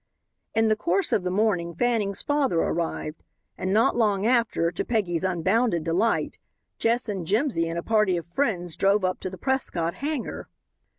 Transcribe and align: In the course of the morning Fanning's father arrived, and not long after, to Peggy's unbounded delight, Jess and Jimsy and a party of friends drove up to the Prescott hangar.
In 0.55 0.67
the 0.67 0.75
course 0.75 1.13
of 1.13 1.21
the 1.21 1.29
morning 1.29 1.75
Fanning's 1.75 2.23
father 2.23 2.59
arrived, 2.59 3.21
and 3.55 3.71
not 3.71 3.95
long 3.95 4.25
after, 4.25 4.71
to 4.71 4.83
Peggy's 4.83 5.23
unbounded 5.23 5.83
delight, 5.83 6.39
Jess 6.79 7.07
and 7.07 7.27
Jimsy 7.27 7.69
and 7.69 7.77
a 7.77 7.83
party 7.83 8.17
of 8.17 8.25
friends 8.25 8.75
drove 8.75 9.05
up 9.05 9.19
to 9.19 9.29
the 9.29 9.37
Prescott 9.37 9.93
hangar. 9.93 10.47